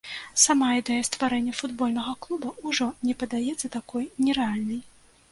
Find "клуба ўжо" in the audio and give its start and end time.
2.23-2.87